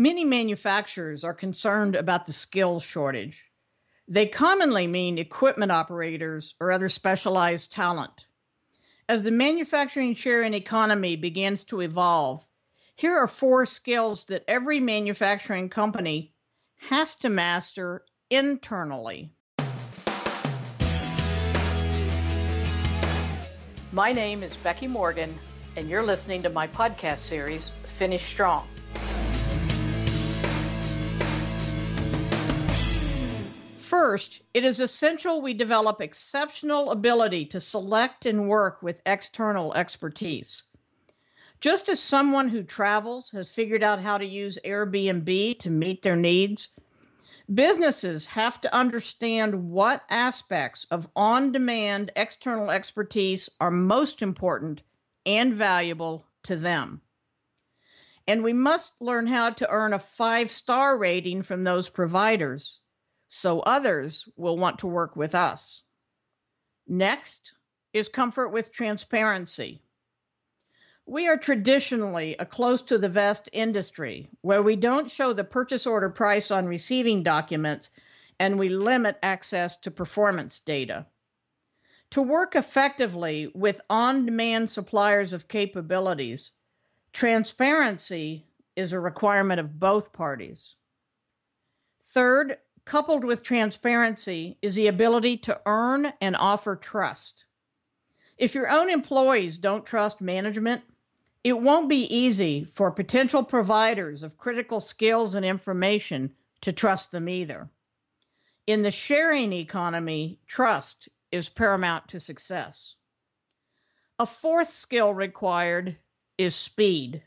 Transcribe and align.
Many 0.00 0.22
manufacturers 0.24 1.24
are 1.24 1.34
concerned 1.34 1.96
about 1.96 2.26
the 2.26 2.32
skills 2.32 2.84
shortage. 2.84 3.46
They 4.06 4.26
commonly 4.26 4.86
mean 4.86 5.18
equipment 5.18 5.72
operators 5.72 6.54
or 6.60 6.70
other 6.70 6.88
specialized 6.88 7.72
talent. 7.72 8.26
As 9.08 9.24
the 9.24 9.32
manufacturing 9.32 10.14
sharing 10.14 10.54
economy 10.54 11.16
begins 11.16 11.64
to 11.64 11.80
evolve, 11.80 12.46
here 12.94 13.16
are 13.16 13.26
four 13.26 13.66
skills 13.66 14.26
that 14.26 14.44
every 14.46 14.78
manufacturing 14.78 15.68
company 15.68 16.32
has 16.76 17.16
to 17.16 17.28
master 17.28 18.04
internally. 18.30 19.32
My 23.90 24.12
name 24.12 24.44
is 24.44 24.54
Becky 24.58 24.86
Morgan, 24.86 25.36
and 25.76 25.90
you're 25.90 26.04
listening 26.04 26.44
to 26.44 26.50
my 26.50 26.68
podcast 26.68 27.18
series, 27.18 27.72
Finish 27.82 28.26
Strong. 28.26 28.68
First, 34.08 34.40
it 34.54 34.64
is 34.64 34.80
essential 34.80 35.42
we 35.42 35.52
develop 35.52 36.00
exceptional 36.00 36.92
ability 36.92 37.44
to 37.44 37.60
select 37.60 38.24
and 38.24 38.48
work 38.48 38.82
with 38.82 39.02
external 39.04 39.74
expertise. 39.74 40.62
Just 41.60 41.90
as 41.90 42.00
someone 42.00 42.48
who 42.48 42.62
travels 42.62 43.28
has 43.32 43.50
figured 43.50 43.82
out 43.82 44.00
how 44.00 44.16
to 44.16 44.24
use 44.24 44.58
Airbnb 44.64 45.58
to 45.58 45.68
meet 45.68 46.00
their 46.00 46.16
needs, 46.16 46.70
businesses 47.52 48.28
have 48.28 48.58
to 48.62 48.74
understand 48.74 49.68
what 49.68 50.04
aspects 50.08 50.86
of 50.90 51.06
on 51.14 51.52
demand 51.52 52.10
external 52.16 52.70
expertise 52.70 53.50
are 53.60 53.70
most 53.70 54.22
important 54.22 54.80
and 55.26 55.52
valuable 55.52 56.24
to 56.44 56.56
them. 56.56 57.02
And 58.26 58.42
we 58.42 58.54
must 58.54 59.02
learn 59.02 59.26
how 59.26 59.50
to 59.50 59.68
earn 59.68 59.92
a 59.92 59.98
five 59.98 60.50
star 60.50 60.96
rating 60.96 61.42
from 61.42 61.64
those 61.64 61.90
providers 61.90 62.80
so 63.28 63.60
others 63.60 64.28
will 64.36 64.56
want 64.56 64.78
to 64.80 64.86
work 64.86 65.16
with 65.16 65.34
us. 65.34 65.82
Next 66.86 67.52
is 67.92 68.08
comfort 68.08 68.48
with 68.48 68.72
transparency. 68.72 69.82
We 71.04 71.26
are 71.26 71.38
traditionally 71.38 72.36
a 72.38 72.44
close 72.44 72.82
to 72.82 72.98
the 72.98 73.08
vest 73.08 73.48
industry 73.52 74.28
where 74.42 74.62
we 74.62 74.76
don't 74.76 75.10
show 75.10 75.32
the 75.32 75.44
purchase 75.44 75.86
order 75.86 76.10
price 76.10 76.50
on 76.50 76.66
receiving 76.66 77.22
documents 77.22 77.90
and 78.38 78.58
we 78.58 78.68
limit 78.68 79.18
access 79.22 79.76
to 79.76 79.90
performance 79.90 80.60
data. 80.60 81.06
To 82.12 82.22
work 82.22 82.54
effectively 82.56 83.50
with 83.54 83.80
on 83.90 84.24
demand 84.26 84.70
suppliers 84.70 85.32
of 85.32 85.48
capabilities, 85.48 86.52
transparency 87.12 88.46
is 88.76 88.92
a 88.92 89.00
requirement 89.00 89.60
of 89.60 89.80
both 89.80 90.12
parties. 90.12 90.74
Third, 92.02 92.58
coupled 92.88 93.22
with 93.22 93.42
transparency 93.42 94.56
is 94.62 94.74
the 94.74 94.86
ability 94.86 95.36
to 95.36 95.60
earn 95.66 96.10
and 96.22 96.34
offer 96.34 96.74
trust. 96.74 97.44
If 98.38 98.54
your 98.54 98.70
own 98.70 98.88
employees 98.88 99.58
don't 99.58 99.84
trust 99.84 100.22
management, 100.22 100.84
it 101.44 101.60
won't 101.60 101.90
be 101.90 102.04
easy 102.14 102.64
for 102.64 102.90
potential 102.90 103.44
providers 103.44 104.22
of 104.22 104.38
critical 104.38 104.80
skills 104.80 105.34
and 105.34 105.44
information 105.44 106.32
to 106.62 106.72
trust 106.72 107.12
them 107.12 107.28
either. 107.28 107.68
In 108.66 108.80
the 108.80 108.90
sharing 108.90 109.52
economy, 109.52 110.40
trust 110.46 111.10
is 111.30 111.50
paramount 111.50 112.08
to 112.08 112.18
success. 112.18 112.94
A 114.18 114.24
fourth 114.24 114.70
skill 114.70 115.12
required 115.12 115.98
is 116.38 116.54
speed. 116.54 117.22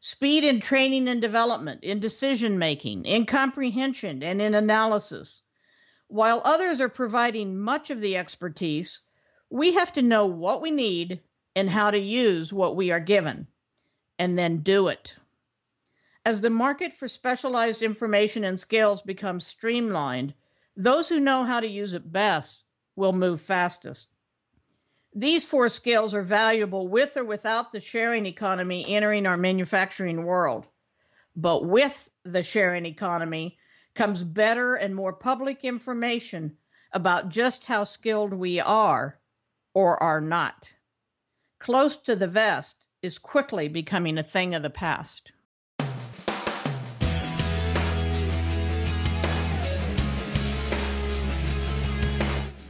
Speed 0.00 0.44
in 0.44 0.60
training 0.60 1.08
and 1.08 1.20
development, 1.20 1.82
in 1.82 1.98
decision 1.98 2.58
making, 2.58 3.04
in 3.04 3.26
comprehension, 3.26 4.22
and 4.22 4.40
in 4.40 4.54
analysis. 4.54 5.42
While 6.06 6.40
others 6.44 6.80
are 6.80 6.88
providing 6.88 7.58
much 7.58 7.90
of 7.90 8.00
the 8.00 8.16
expertise, 8.16 9.00
we 9.50 9.74
have 9.74 9.92
to 9.94 10.02
know 10.02 10.26
what 10.26 10.62
we 10.62 10.70
need 10.70 11.20
and 11.56 11.70
how 11.70 11.90
to 11.90 11.98
use 11.98 12.52
what 12.52 12.76
we 12.76 12.90
are 12.90 13.00
given, 13.00 13.48
and 14.18 14.38
then 14.38 14.58
do 14.58 14.88
it. 14.88 15.14
As 16.24 16.40
the 16.40 16.50
market 16.50 16.92
for 16.92 17.08
specialized 17.08 17.82
information 17.82 18.44
and 18.44 18.60
skills 18.60 19.02
becomes 19.02 19.46
streamlined, 19.46 20.34
those 20.76 21.08
who 21.08 21.18
know 21.18 21.44
how 21.44 21.58
to 21.58 21.66
use 21.66 21.92
it 21.92 22.12
best 22.12 22.62
will 22.94 23.12
move 23.12 23.40
fastest. 23.40 24.06
These 25.14 25.44
four 25.44 25.68
skills 25.68 26.14
are 26.14 26.22
valuable 26.22 26.86
with 26.86 27.16
or 27.16 27.24
without 27.24 27.72
the 27.72 27.80
sharing 27.80 28.26
economy 28.26 28.84
entering 28.94 29.26
our 29.26 29.36
manufacturing 29.36 30.24
world. 30.24 30.66
But 31.34 31.64
with 31.64 32.10
the 32.24 32.42
sharing 32.42 32.84
economy 32.84 33.58
comes 33.94 34.22
better 34.22 34.74
and 34.74 34.94
more 34.94 35.12
public 35.12 35.64
information 35.64 36.56
about 36.92 37.28
just 37.28 37.66
how 37.66 37.84
skilled 37.84 38.34
we 38.34 38.60
are 38.60 39.18
or 39.74 40.00
are 40.02 40.20
not. 40.20 40.68
Close 41.58 41.96
to 41.96 42.14
the 42.14 42.28
vest 42.28 42.86
is 43.02 43.18
quickly 43.18 43.68
becoming 43.68 44.18
a 44.18 44.22
thing 44.22 44.54
of 44.54 44.62
the 44.62 44.70
past. 44.70 45.32